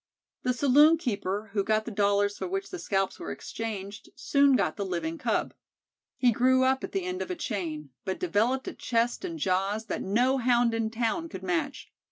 The 0.41 0.53
saloon 0.55 0.97
keeper, 0.97 1.51
who 1.53 1.63
got 1.63 1.85
the 1.85 1.91
dollars 1.91 2.35
for 2.35 2.47
which 2.47 2.71
the 2.71 2.79
scalps 2.79 3.19
were 3.19 3.31
exchanged, 3.31 4.09
soon 4.15 4.55
got 4.55 4.75
the 4.75 4.83
living 4.83 5.19
Cub. 5.19 5.53
He 6.17 6.31
grew 6.31 6.63
up 6.63 6.83
at 6.83 6.91
the 6.91 7.05
end 7.05 7.21
of 7.21 7.29
a 7.29 7.35
chain, 7.35 7.91
but 8.03 8.19
developed 8.19 8.67
a 8.67 8.73
chest 8.73 9.23
and 9.23 9.37
jaws 9.37 9.85
that 9.85 10.01
no 10.01 10.39
Hound 10.39 10.73
in 10.73 10.89
town 10.89 11.29
could 11.29 11.43
match. 11.43 11.91